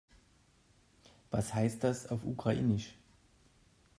[1.29, 2.95] Was heißt das auf Ukrainisch?